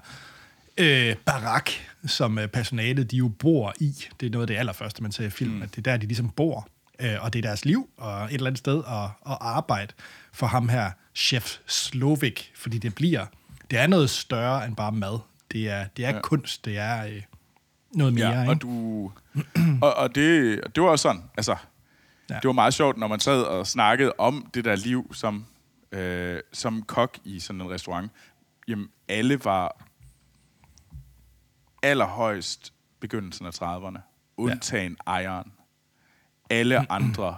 [0.78, 1.70] øh, barak,
[2.06, 4.04] som øh, personalet, de jo bor i.
[4.20, 5.62] Det er noget af det allerførste, man ser i filmen, mm.
[5.62, 6.68] at det er der, de ligesom bor.
[7.00, 9.92] Øh, og det er deres liv, og et eller andet sted at, at arbejde
[10.32, 13.26] for ham her, chef Slovik, fordi det bliver,
[13.70, 15.18] det er noget større end bare mad.
[15.54, 16.20] Det er, det er ja.
[16.20, 17.22] Kunst, det er øh,
[17.92, 18.52] noget mere, Ja, ikke?
[18.52, 19.12] og, du,
[19.82, 21.56] og, og det, det var også sådan, altså,
[22.30, 22.34] Ja.
[22.34, 25.46] det var meget sjovt, når man sad og snakkede om det der liv som,
[25.92, 28.12] øh, som kok i sådan en restaurant.
[28.68, 29.84] Jamen, alle var
[31.82, 33.98] allerhøjst begyndelsen af 30'erne,
[34.36, 35.12] undtagen ja.
[35.12, 35.52] ejeren.
[36.50, 37.36] Alle andre,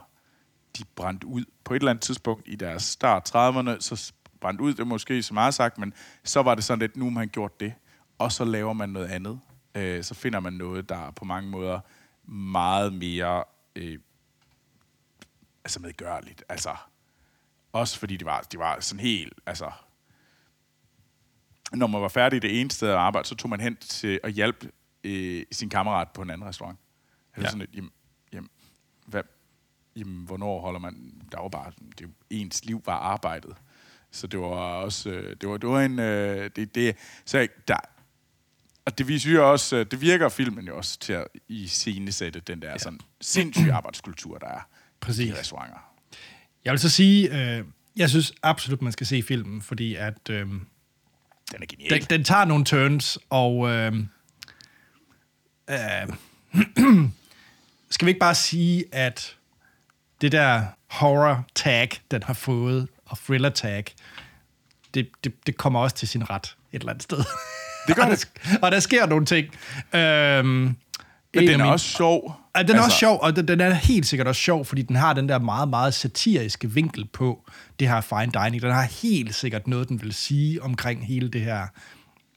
[0.79, 4.71] de brændte ud på et eller andet tidspunkt i deres start 30'erne, så brændte ud,
[4.71, 5.93] det er måske så meget sagt, men
[6.25, 7.73] så var det sådan lidt, nu har man gjort det,
[8.19, 9.41] og så laver man noget andet.
[9.75, 11.81] Øh, så finder man noget, der er på mange måder
[12.31, 13.45] meget mere
[13.77, 13.99] øh,
[15.65, 16.45] altså medgørligt.
[16.49, 16.77] Altså,
[17.73, 19.71] også fordi det var, det var sådan helt, altså,
[21.73, 24.33] når man var færdig det ene sted at arbejde, så tog man hen til at
[24.33, 24.71] hjælpe
[25.05, 26.79] øh, sin kammerat på en anden restaurant.
[27.37, 27.49] Var Ja.
[27.49, 27.91] sådan et, jamen,
[28.33, 28.51] jamen,
[29.07, 29.23] hvad,
[29.97, 33.57] jamen, hvornår holder man, der var bare, det, ens liv var arbejdet.
[34.11, 37.77] Så det var også, øh, det var, det var en, øh, det, det, så der,
[38.87, 42.41] og det viser jo også, øh, det virker filmen jo også til at i scenesætte
[42.41, 42.79] den der ja.
[42.79, 44.61] sådan sindssyge arbejdskultur, der er.
[45.01, 45.27] Præcis.
[45.27, 45.79] i restauranter.
[46.65, 47.65] Jeg vil så sige, øh,
[47.97, 50.63] jeg synes absolut, man skal se filmen, fordi at øh, Den
[51.53, 51.91] er genial.
[51.91, 53.93] den, den tager nogle turns, og øh,
[55.71, 56.09] øh,
[57.91, 59.37] skal vi ikke bare sige, at
[60.21, 63.85] det der horror tag, den har fået, og thriller tag,
[64.95, 67.25] det, det, det kommer også til sin ret et eller andet sted.
[67.87, 68.25] Det gør og, der, det.
[68.25, 69.47] sk- og der sker nogle ting.
[69.95, 70.77] Øhm, Men
[71.35, 72.37] en den er mine- også sjov.
[72.57, 74.83] Ja, den er altså, også sjov, og den, den er helt sikkert også sjov, fordi
[74.83, 77.49] den har den der meget, meget satiriske vinkel på
[77.81, 78.63] det her fine dining.
[78.63, 81.67] Den har helt sikkert noget, den vil sige omkring hele det her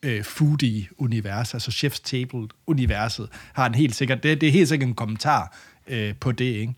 [0.03, 4.95] øh, foodie-univers, altså Chef's Table-universet, har den helt sikkert, det, det er helt sikkert en
[4.95, 5.57] kommentar
[5.87, 6.73] øh, på det, ikke?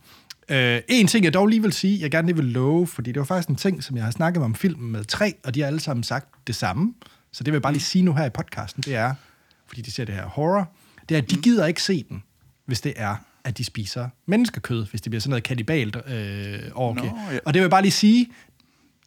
[0.49, 3.19] Øh, en ting, jeg dog lige vil sige, jeg gerne lige vil love, fordi det
[3.19, 5.67] var faktisk en ting, som jeg har snakket om filmen med tre, og de har
[5.67, 6.93] alle sammen sagt det samme.
[7.33, 9.13] Så det vil jeg bare lige sige nu her i podcasten, det er,
[9.67, 10.71] fordi de ser det her horror,
[11.09, 12.23] det er, at de gider ikke se den,
[12.65, 17.11] hvis det er, at de spiser menneskekød, hvis det bliver sådan noget kannibalt øh, orgie.
[17.11, 17.39] Nå, ja.
[17.45, 18.29] Og det vil jeg bare lige sige,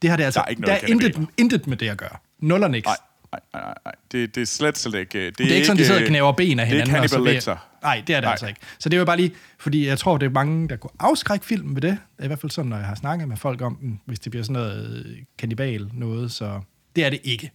[0.03, 1.99] det har det altså, Der er ikke der noget er intet, intet med det at
[1.99, 2.17] gøre.
[2.41, 2.87] Nul og niks.
[2.87, 2.97] Nej,
[3.33, 3.95] nej, nej, nej.
[4.13, 5.27] Det, det er slet, slet ikke...
[5.27, 6.95] Det, Det er ikke sådan, de sidder og knæver ben af hinanden.
[6.95, 7.57] Det er Cannibal Lecter.
[7.83, 8.31] Nej, det er det Nej.
[8.31, 8.61] altså ikke.
[8.79, 11.75] Så det var bare lige, fordi jeg tror, det er mange, der kunne afskrække filmen
[11.75, 11.99] ved det.
[12.23, 14.43] I hvert fald sådan, når jeg har snakket med folk om den, hvis det bliver
[14.45, 16.61] sådan noget øh, kannibal noget, så
[16.97, 17.51] det er det ikke.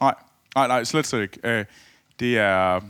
[0.00, 0.14] Nej,
[0.54, 1.38] nej, nej, slet, slet ikke.
[1.44, 1.64] Øh,
[2.20, 2.80] det er...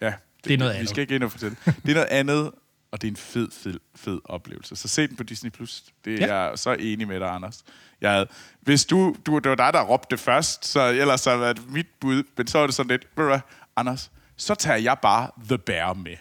[0.00, 0.12] Ja,
[0.44, 0.88] Det er noget Vi andet.
[0.90, 1.56] skal ikke ind og fortælle.
[1.64, 2.50] Det er noget andet,
[2.92, 4.76] og det er en fed, fed, fed oplevelse.
[4.76, 5.50] Så se den på Disney+.
[5.50, 5.84] Plus.
[6.04, 6.42] Det er Ja.
[6.42, 7.64] jeg så enig med dig, Anders.
[8.00, 8.26] Jeg havde,
[8.60, 11.70] hvis du, du, det var dig, der råbte det først, så ellers så var det
[11.70, 13.38] mit bud, men så var det sådan lidt, ved du
[13.76, 16.16] Anders, så tager jeg bare The Bear med.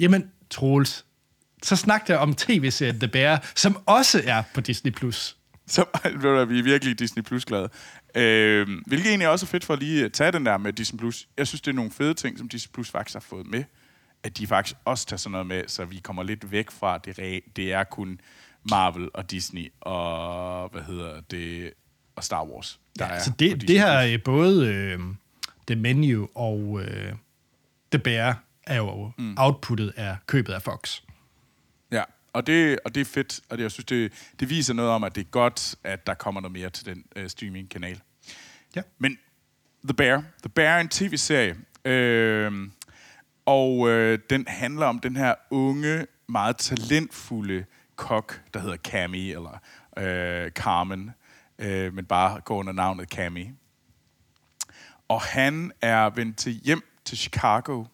[0.00, 1.04] Jamen, Troels,
[1.62, 4.90] så snak der om tv-serien The Bear, som også er på Disney+.
[4.92, 5.36] Plus.
[5.76, 5.84] Så
[6.16, 7.68] ved vi er virkelig Disney Plus glade.
[8.14, 10.98] Øh, hvilket egentlig også er fedt for at lige at tage den der med Disney
[10.98, 11.28] Plus.
[11.36, 13.64] Jeg synes, det er nogle fede ting, som Disney Plus faktisk har fået med.
[14.22, 17.18] At de faktisk også tager sådan noget med, så vi kommer lidt væk fra det.
[17.18, 18.20] re- Det er kun
[18.70, 21.72] Marvel og Disney og, hvad hedder det,
[22.16, 22.80] og Star Wars.
[22.98, 25.00] Der er Så på det, det her både øh,
[25.66, 27.12] The Menu og øh,
[27.92, 29.34] The Bear er jo mm.
[29.38, 31.00] outputtet af købet af Fox.
[32.32, 35.04] Og det, og det er fedt, og det, jeg synes, det, det viser noget om,
[35.04, 38.00] at det er godt, at der kommer noget mere til den øh, streaming-kanal.
[38.76, 38.82] Ja.
[38.98, 39.18] Men
[39.84, 40.24] The Bear.
[40.42, 41.56] The Bear er en tv-serie.
[41.84, 42.68] Øh,
[43.46, 47.64] og øh, den handler om den her unge, meget talentfulde
[47.96, 49.58] kok, der hedder Cammy, eller
[49.98, 51.10] øh, Carmen,
[51.58, 53.46] øh, men bare går under navnet Cammy.
[55.08, 57.84] Og han er vendt til hjem til Chicago.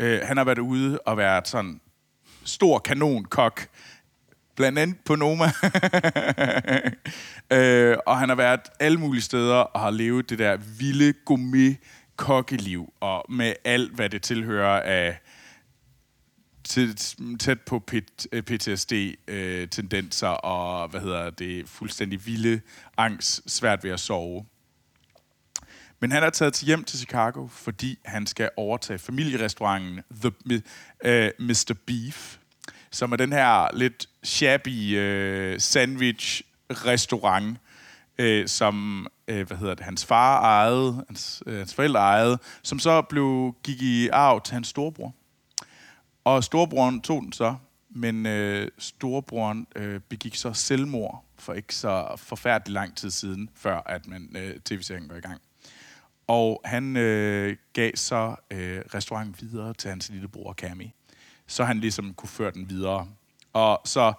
[0.00, 1.80] Øh, han har været ude og været sådan
[2.48, 3.68] stor kanonkok,
[4.56, 5.44] blandt andet på Noma.
[7.52, 11.76] øh, og han har været alle mulige steder og har levet det der vilde gourmet
[12.16, 15.20] kokkeliv, og med alt, hvad det tilhører af
[16.64, 17.78] tæt, tæt på
[18.46, 22.60] PTSD-tendenser øh, og, hvad hedder det, fuldstændig vilde
[22.96, 24.44] angst, svært ved at sove.
[26.00, 30.32] Men han er taget til hjem til Chicago, fordi han skal overtage familierestauranten The,
[31.04, 31.74] øh, uh, Mr.
[31.86, 32.37] Beef,
[32.90, 37.58] som er den her lidt shabby øh, sandwich-restaurant,
[38.18, 42.78] øh, som øh, hvad hedder det, hans far ejede, hans, øh, hans forældre ejede, som
[42.78, 45.14] så blev, gik i arv til hans storebror.
[46.24, 47.54] Og storebroren tog den så,
[47.90, 53.82] men øh, storebroren øh, begik så selvmord for ikke så forfærdelig lang tid siden, før
[53.86, 55.40] at man øh, tv-serien går i gang.
[56.26, 60.86] Og han øh, gav så øh, restauranten videre til hans lillebror Cammy
[61.48, 63.08] så han ligesom kunne føre den videre.
[63.52, 64.12] Og så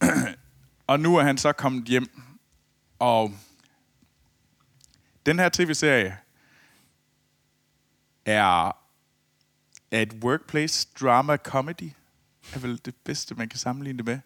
[0.86, 2.20] og nu er han så kommet hjem,
[2.98, 3.34] og
[5.26, 6.18] den her tv-serie
[8.24, 8.72] er
[9.90, 11.90] et workplace drama comedy.
[12.54, 14.18] er vel det bedste, man kan sammenligne det med.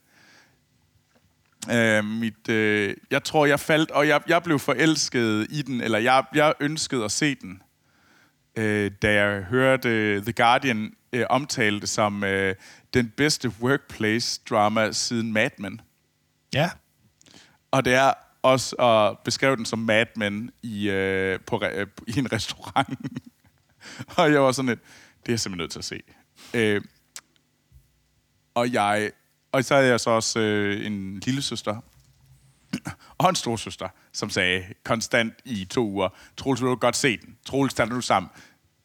[1.70, 5.98] Øh, mit, øh, jeg tror, jeg faldt, og jeg, jeg blev forelsket i den, eller
[5.98, 7.62] jeg, jeg ønskede at se den,
[8.56, 12.54] øh, da jeg hørte The Guardian øh, omtale det som øh,
[12.94, 15.80] den bedste workplace drama siden Mad Men.
[16.54, 16.70] Ja.
[17.70, 22.18] Og det er også at beskrive den som Mad Men i, øh, på, øh, i
[22.18, 22.98] en restaurant.
[24.18, 24.80] og jeg var sådan lidt,
[25.20, 26.00] det er jeg simpelthen nødt til at se.
[26.54, 26.80] Øh,
[28.54, 29.10] og jeg,
[29.52, 31.80] og så havde jeg så også øh, en lille søster
[33.18, 37.16] og en stor søster, som sagde konstant i to uger, Troels, vil du godt se
[37.16, 37.36] den?
[37.46, 38.30] Troels, tager du sammen?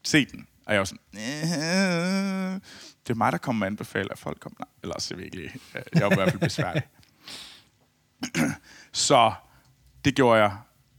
[0.04, 0.48] Se den.
[0.66, 2.62] Og jeg var sådan, "Øh,
[3.08, 4.58] det er mig, der kommer med anbefale, at folk kommer.
[4.60, 5.52] Nej, ellers er jeg virkelig,
[5.94, 6.84] jeg var i hvert fald besværlig.
[8.92, 9.34] så
[10.06, 10.52] det gjorde jeg,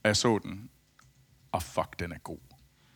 [0.02, 0.70] og jeg så den.
[1.52, 2.38] Og fuck, den er god.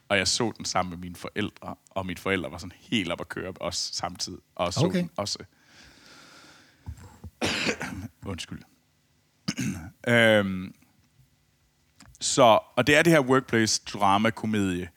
[0.09, 3.21] Og jeg så den sammen med mine forældre, og mine forældre var sådan helt op
[3.21, 4.39] at køre os samtidig.
[4.55, 4.99] Og så Okay.
[4.99, 5.39] den også.
[8.27, 8.63] Undskyld.
[10.09, 10.75] øhm,
[12.21, 14.89] så, og det er det her workplace drama komedie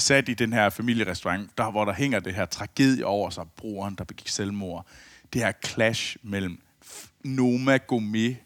[0.00, 3.94] sat i den her familierestaurant, der, hvor der hænger det her tragedie over sig, broren,
[3.94, 4.86] der begik selvmord.
[5.32, 6.60] Det her clash mellem
[7.24, 8.36] Noma Gourmet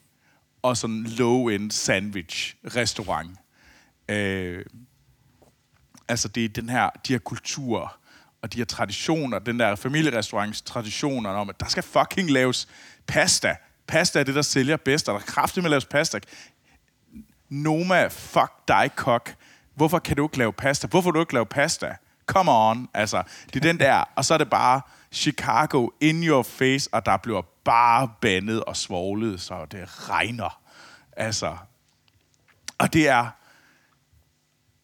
[0.62, 3.38] og sådan low-end sandwich restaurant.
[4.08, 4.64] Øh,
[6.08, 7.98] altså det er den her, de her kulturer
[8.42, 12.68] og de her traditioner, den der familierestaurants traditioner om, at der skal fucking laves
[13.06, 13.56] pasta.
[13.86, 16.18] Pasta er det, der sælger bedst, og der er kraftigt med at laves pasta.
[17.48, 19.34] Noma, fuck dig, kok.
[19.74, 20.86] Hvorfor kan du ikke lave pasta?
[20.86, 21.96] Hvorfor du ikke lave pasta?
[22.26, 22.88] Come on.
[22.94, 24.04] Altså, det er den der.
[24.16, 24.80] Og så er det bare
[25.12, 30.60] Chicago in your face, og der bliver bare bandet og svoglet, så det regner.
[31.16, 31.56] Altså,
[32.78, 33.30] og det er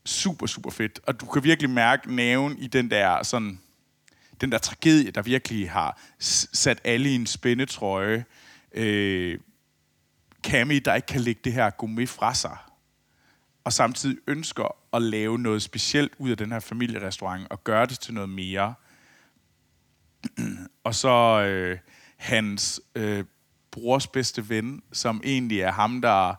[0.05, 1.01] super, super fedt.
[1.07, 3.61] Og du kan virkelig mærke næven i den der sådan,
[4.41, 8.25] den der tragedie, der virkelig har sat alle i en spændetrøje.
[8.73, 9.39] Øh,
[10.43, 12.57] Cammy, der ikke kan lægge det her gourmet fra sig,
[13.65, 18.01] og samtidig ønsker at lave noget specielt ud af den her familierestaurant, og gøre det
[18.01, 18.75] til noget mere.
[20.85, 21.79] og så øh,
[22.17, 23.25] hans øh,
[23.71, 26.35] brors bedste ven, som egentlig er ham, der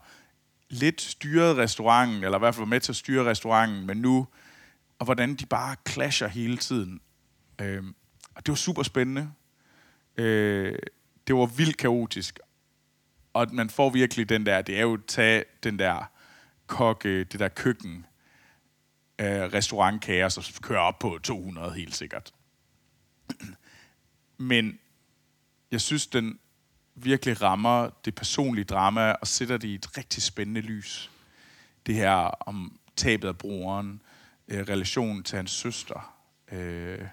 [0.69, 4.27] lidt styrede restauranten, eller i hvert fald var med til at styre restauranten, men nu,
[4.99, 7.01] og hvordan de bare clasher hele tiden.
[7.61, 7.83] Øh,
[8.35, 9.31] og det var super spændende.
[10.17, 10.75] Øh,
[11.27, 12.39] det var vildt kaotisk.
[13.33, 16.11] Og man får virkelig den der, det er jo at tage den der
[16.71, 18.05] kokke, det der køkken,
[19.19, 22.33] øh, restaurantkager, som kører op på 200 helt sikkert.
[24.37, 24.79] Men
[25.71, 26.39] jeg synes, den
[26.95, 31.11] virkelig rammer det personlige drama og sætter det i et rigtig spændende lys.
[31.85, 32.13] Det her
[32.47, 34.01] om tabet af broren,
[34.47, 36.17] øh, relationen til hans søster,
[36.51, 37.07] øh,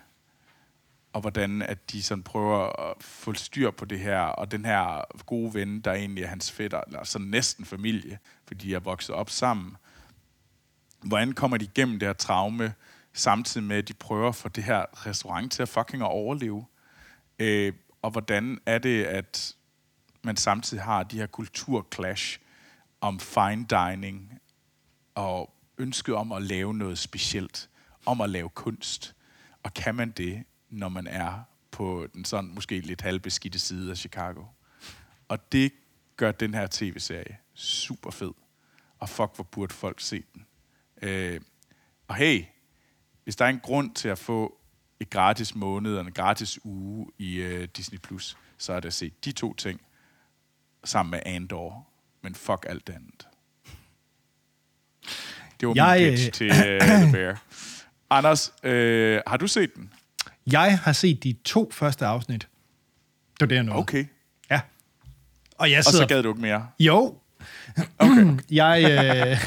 [1.19, 5.05] og hvordan at de sådan prøver at få styr på det her, og den her
[5.27, 9.15] gode ven, der egentlig er hans fætter, eller sådan næsten familie, fordi de er vokset
[9.15, 9.77] op sammen.
[11.03, 12.75] Hvordan kommer de igennem det her traume,
[13.13, 16.67] samtidig med, at de prøver at få det her restaurant til at fucking at overleve?
[17.39, 19.55] Øh, og hvordan er det, at
[20.23, 22.39] man samtidig har de her kulturclash
[23.01, 24.39] om fine dining,
[25.15, 27.71] og ønsket om at lave noget specielt,
[28.07, 29.15] om at lave kunst.
[29.63, 33.97] Og kan man det, når man er på den sådan måske lidt halvbeskidte side af
[33.97, 34.45] Chicago?
[35.29, 35.73] Og det
[36.17, 38.33] gør den her tv-serie super fed.
[38.99, 40.47] Og fuck, hvor burde folk se den.
[41.03, 41.41] Øh,
[42.09, 42.45] og hey,
[43.25, 44.59] hvis der er en grund til at få
[45.01, 48.95] et gratis måned og en gratis uge i øh, Disney+, Plus, så er det at
[48.95, 49.81] se de to ting
[50.85, 51.89] sammen med Andor.
[52.23, 53.29] Men fuck alt det andet.
[55.61, 57.43] Det var jeg, min pitch øh, til uh, The Bear.
[58.11, 59.93] Anders, øh, har du set den?
[60.53, 62.41] Jeg har set de to første afsnit.
[62.41, 63.79] Det var det, jeg nåede.
[63.79, 64.05] Okay.
[64.51, 64.61] Ja.
[65.59, 66.05] Og, jeg sidder...
[66.05, 66.67] og så gad du ikke mere?
[66.81, 67.15] Jo.
[67.99, 68.37] Okay.
[68.51, 68.85] jeg,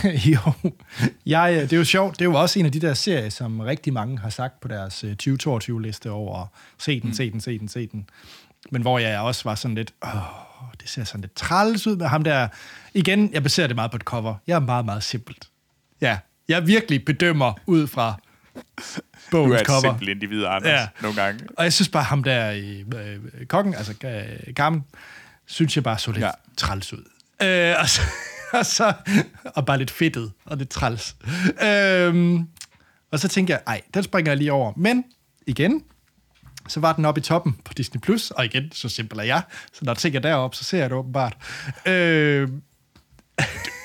[0.06, 0.40] øh, jo.
[1.26, 2.20] Jeg, øh, det er jo sjovt.
[2.20, 4.68] Det er jo også en af de der serier, som rigtig mange har sagt på
[4.68, 6.46] deres 2022-liste øh, over
[6.78, 7.14] se den, mm.
[7.14, 8.10] se den, se den, se den.
[8.72, 10.12] Men hvor jeg også var sådan lidt, åh,
[10.82, 12.48] det ser sådan lidt træls ud med ham der.
[12.94, 14.36] Igen, jeg baserer det meget på et cover.
[14.48, 15.48] Jeg er meget, meget simpelt.
[16.02, 18.20] Ja, jeg virkelig bedømmer ud fra
[19.32, 19.82] bogens cover.
[19.82, 20.88] Du er et simpelt individ, Anders, ja.
[21.02, 21.48] nogle gange.
[21.58, 23.94] Og jeg synes bare, ham der i øh, kokken, altså
[24.54, 24.84] Carmen,
[25.46, 26.32] synes jeg bare så lidt ja.
[26.58, 27.04] træls ud.
[27.42, 28.02] Øh, og, så,
[28.60, 28.94] og, så,
[29.46, 31.16] og bare lidt fedtet og lidt træls.
[31.64, 32.40] Øh,
[33.12, 34.74] og så tænker jeg, ej, den springer jeg lige over.
[34.76, 35.04] Men
[35.48, 35.84] igen,
[36.68, 39.42] så var den oppe i toppen på Disney+, Plus, og igen, så simpel er jeg,
[39.74, 41.38] så når jeg tænker derop, så ser jeg det åbenbart.
[41.86, 42.50] Øh,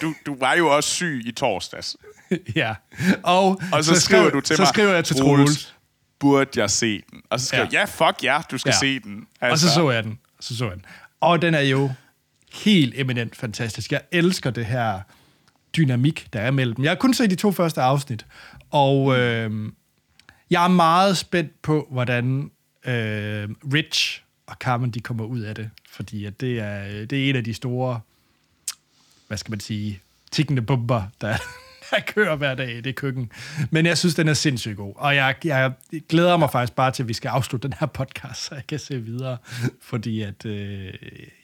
[0.01, 1.97] du, du var jo også syg i torsdags.
[2.57, 2.75] ja,
[3.23, 5.75] og, og så, så skriver du til så mig, skriver jeg til Troels,
[6.19, 7.23] burde jeg se den?
[7.31, 7.81] Og så skriver ja.
[7.81, 8.79] jeg, ja, fuck ja, du skal ja.
[8.79, 9.27] se den.
[9.41, 9.67] Altså.
[9.67, 10.19] Og så så jeg den.
[10.41, 10.85] Så så jeg den.
[11.21, 11.91] Og den er jo
[12.53, 13.93] helt eminent fantastisk.
[13.93, 15.01] Jeg elsker det her
[15.77, 18.27] dynamik, der er mellem Jeg har kun set de to første afsnit,
[18.71, 19.73] og øh,
[20.51, 22.51] jeg er meget spændt på, hvordan
[22.87, 25.71] øh, Rich og Carmen, de kommer ud af det.
[25.91, 28.01] Fordi at det, er, det er en af de store,
[29.29, 31.37] hvad skal man sige, tikkende bomber, der,
[31.91, 33.31] der kører hver dag i det køkken.
[33.71, 34.93] Men jeg synes, den er sindssygt god.
[34.97, 35.73] Og jeg, jeg
[36.09, 38.79] glæder mig faktisk bare til, at vi skal afslutte den her podcast, så jeg kan
[38.79, 39.37] se videre.
[39.83, 40.95] Fordi at øh,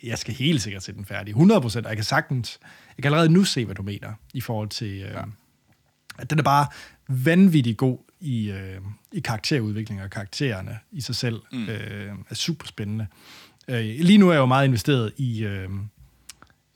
[0.02, 1.30] jeg skal helt sikkert se den færdig.
[1.30, 1.86] 100 procent.
[1.86, 2.58] Jeg kan sagtens...
[2.96, 5.02] Jeg kan allerede nu se, hvad du mener i forhold til...
[5.02, 5.22] Øh, ja.
[6.18, 6.66] At den er bare
[7.08, 8.80] vanvittigt god i, øh,
[9.12, 11.68] i karakterudvikling og karaktererne i sig selv mm.
[11.68, 13.06] øh, er super spændende.
[13.68, 15.68] Øh, lige nu er jeg jo meget investeret i, øh,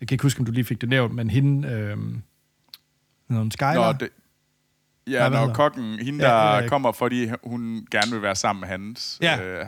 [0.00, 1.96] jeg kan ikke huske, om du lige fik det nævnt, men hende, øh,
[3.28, 3.74] noget Skyler?
[3.74, 4.08] Nå, det,
[5.10, 9.18] ja, når kokken, hende der ja, kommer, fordi hun gerne vil være sammen med hans.
[9.22, 9.40] Ja.
[9.42, 9.66] Øh,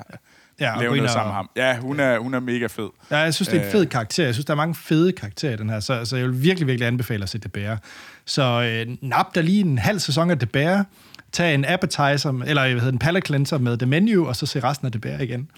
[0.61, 1.51] Ja, lave noget og- sammen med ham.
[1.57, 2.89] Ja, hun er, hun er mega fed.
[3.11, 4.25] Ja, jeg synes, det er en fed karakter.
[4.25, 6.67] Jeg synes, der er mange fede karakterer i den her, så, så jeg vil virkelig,
[6.67, 7.83] virkelig anbefale at se The Bear.
[8.25, 10.87] Så øh, nap der lige en halv sæson af The Bear,
[11.33, 14.61] tag en appetizer, eller hvad hedder en palate cleanser med The Menu, og så se
[14.61, 15.51] resten af The Bear igen.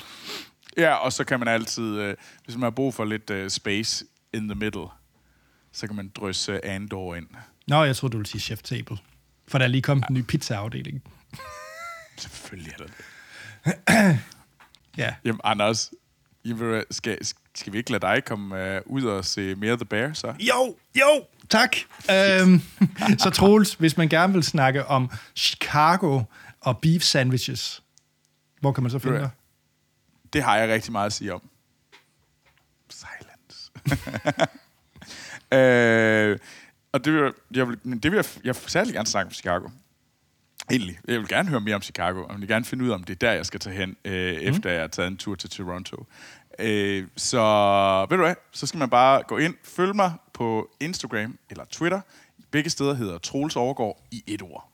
[0.77, 4.05] Ja, og så kan man altid, øh, hvis man har brug for lidt øh, space
[4.35, 4.87] in the middle,
[5.73, 7.27] så kan man drysse Andor ind.
[7.67, 8.99] Nå, jeg troede, du ville sige Chef Table.
[9.49, 11.03] For der er lige kommet en ny pizza-afdeling.
[12.19, 12.93] Selvfølgelig er det
[13.65, 14.19] det.
[14.97, 15.15] Ja.
[15.25, 15.91] Jamen, Anders,
[16.91, 17.19] skal,
[17.55, 20.35] skal vi ikke lade dig komme øh, ud og se mere The Bear, så?
[20.41, 21.77] Jo, jo, tak.
[22.11, 22.61] øhm,
[23.19, 26.23] så Troels, hvis man gerne vil snakke om Chicago
[26.61, 27.83] og beef sandwiches,
[28.61, 29.31] hvor kan man så finde dig?
[30.33, 31.43] Det har jeg rigtig meget at sige om.
[33.87, 34.47] Silence.
[35.53, 36.39] øh,
[36.93, 39.33] og det vil, jeg- vil, men det vil jeg, jeg vil særlig gerne snakke om
[39.33, 39.69] Chicago.
[40.71, 40.99] Egentlig.
[41.09, 43.05] Jeg vil gerne høre mere om Chicago, og jeg vil gerne finde ud af, om
[43.05, 44.41] det er der, jeg skal tage hen, øh, mm.
[44.49, 46.07] efter jeg har taget en tur til Toronto.
[46.59, 47.41] Øh, så
[48.11, 52.01] ved du hvad, så skal man bare gå ind, følg mig på Instagram eller Twitter.
[52.51, 54.71] Begge steder hedder Troels Overgaard i et ord.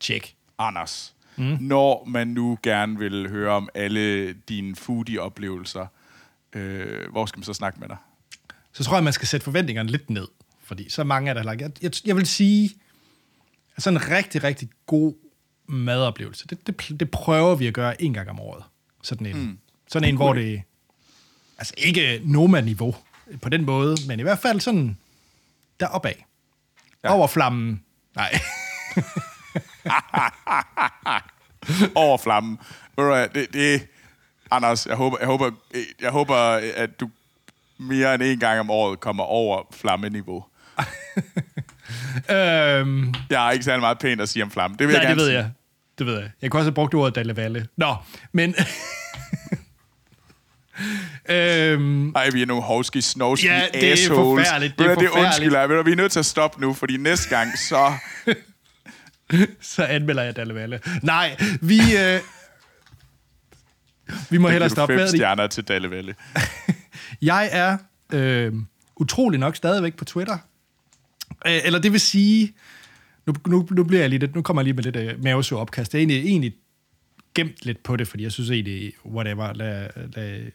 [0.00, 0.34] Check.
[0.58, 1.56] Anders, mm.
[1.60, 5.86] når man nu gerne vil høre om alle dine foodie-oplevelser,
[6.52, 7.96] øh, hvor skal man så snakke med dig?
[8.72, 10.28] Så tror jeg, man skal sætte forventningerne lidt ned.
[10.62, 11.60] Fordi så mange er der lagt.
[11.60, 12.70] Jeg, jeg, jeg vil sige,
[13.76, 15.14] at sådan en rigtig, rigtig god
[15.68, 18.64] madoplevelse, det, det, det prøver vi at gøre en gang om året.
[19.02, 19.58] Sådan en, mm.
[19.88, 20.62] sådan en hvor det...
[21.58, 22.96] Altså ikke Noma-niveau
[23.42, 24.98] på den måde, men i hvert fald sådan
[25.80, 26.12] deropad.
[27.04, 27.12] Ja.
[27.12, 27.82] Over flammen.
[28.16, 28.30] Nej.
[31.94, 32.58] Over flammen.
[33.34, 33.88] Det, det,
[34.50, 35.50] Anders, jeg håber, jeg, håber,
[36.00, 36.36] jeg håber,
[36.76, 37.10] at du
[37.78, 40.44] mere end en gang om året kommer over flammeniveau.
[42.30, 44.76] øhm, Jeg har ikke særlig meget pænt at sige om flamme.
[44.78, 45.38] Det vil nej, jeg det ved sige.
[45.38, 45.50] jeg.
[45.98, 46.30] Det ved jeg.
[46.42, 47.66] Jeg kunne også have brugt ordet Dalle Valle.
[47.76, 47.96] Nå,
[48.32, 48.54] men...
[51.30, 54.48] øhm, Ej, vi er nogle hovski, snovski Ja, det er assholes.
[54.48, 55.26] forfærdeligt, det er hvad, det forfærdeligt.
[55.52, 55.86] undskylder jeg.
[55.86, 57.92] Vi er nødt til at stoppe nu, fordi næste gang, så...
[59.76, 60.80] så anmelder jeg Dalle Valle.
[61.02, 61.78] Nej, vi...
[61.96, 62.20] Øh,
[64.30, 65.10] vi må hellere stoppe med det.
[65.10, 66.14] stjerner til Dallevelle.
[67.22, 67.78] Jeg er
[68.12, 68.52] øh,
[68.96, 70.38] utrolig nok stadigvæk på Twitter.
[71.46, 72.52] Øh, eller det vil sige...
[73.26, 75.60] Nu, nu, nu bliver jeg lige lidt, nu kommer jeg lige med lidt øh, mavesur
[75.60, 75.94] opkast.
[75.94, 76.54] Jeg er egentlig, egentlig
[77.34, 80.50] gemt lidt på det, fordi jeg synes egentlig, whatever, lad, lad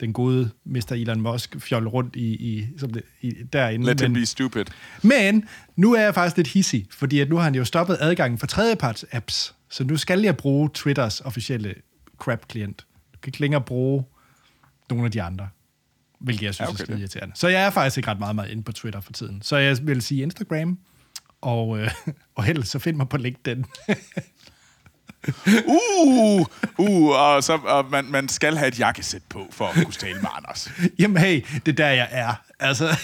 [0.00, 0.92] den gode Mr.
[0.92, 3.86] Elon Musk fjolle rundt i, i, som det, i derinde.
[3.86, 4.64] Let him Men- be stupid.
[5.02, 8.38] Men nu er jeg faktisk lidt hissig, fordi at nu har han jo stoppet adgangen
[8.38, 9.54] for tredjeparts apps.
[9.70, 11.74] Så nu skal jeg bruge Twitters officielle
[12.18, 12.86] crap-klient.
[13.14, 14.04] Du kan ikke længere bruge
[14.90, 15.48] nogle af de andre.
[16.24, 17.34] Hvilket jeg synes Ja, okay, er skide irriterende.
[17.36, 19.42] Så jeg er faktisk ikke ret meget, meget inde på Twitter for tiden.
[19.42, 20.78] Så jeg vil sige Instagram,
[21.40, 21.90] og, øh,
[22.36, 23.64] og helst så find mig på LinkedIn.
[25.66, 26.46] Uh,
[26.78, 30.20] uh, og, så, og man, man skal have et jakkesæt på, for at kunne tale
[30.20, 30.70] med Anders.
[30.98, 32.34] Jamen hey, det er der, jeg er.
[32.60, 32.96] Altså.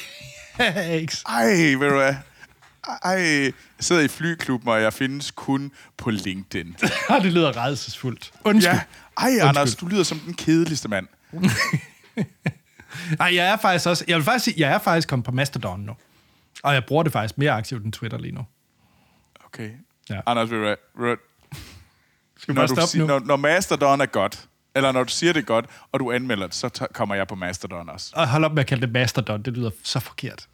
[1.28, 1.46] Ej,
[1.78, 2.14] ved du hvad?
[3.04, 6.76] Ej, jeg sidder i flyklubben, og jeg findes kun på LinkedIn.
[7.22, 8.32] det lyder redselsfuldt.
[8.44, 8.72] Undskyld.
[8.72, 8.80] Ja.
[9.18, 11.06] Ej, Anders, du lyder som den kedeligste mand.
[13.18, 14.04] Nej, jeg er faktisk også...
[14.08, 15.96] Jeg vil faktisk sige, jeg er faktisk kommet på Mastodon nu.
[16.62, 18.46] Og jeg bruger det faktisk mere aktivt end Twitter lige nu.
[19.44, 19.70] Okay.
[20.10, 20.20] Ja.
[20.26, 21.16] Anders, ved du?
[22.38, 23.06] Skal Når, du nu?
[23.06, 26.54] når, når Mastodon er godt, eller når du siger det godt, og du anmelder det,
[26.54, 28.12] så t- kommer jeg på Mastodon også.
[28.14, 29.42] Og hold op med at kalde det Mastodon.
[29.42, 30.48] Det lyder så forkert.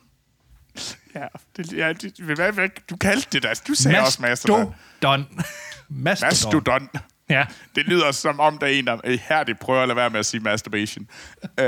[1.14, 3.53] Ja, det, ja det, hvad, hvad, du kaldte det da.
[3.68, 4.75] Du sagde også Mastodon.
[5.01, 5.44] Mastodon.
[5.88, 6.29] Mastodon.
[6.29, 6.88] Mastodon.
[7.29, 7.46] Ja.
[7.75, 10.27] Det lyder som om, der er en, der ihærdigt prøver at lade være med at
[10.27, 11.09] sige masturbation.
[11.62, 11.66] Uh,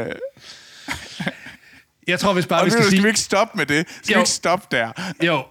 [2.07, 3.03] Jeg tror, hvis bare og vi skal, skal skal sige...
[3.03, 3.87] vi ikke stoppe med det?
[4.03, 4.18] Skal Jo.
[4.18, 4.92] vi ikke stoppe der?
[5.22, 5.42] Jo,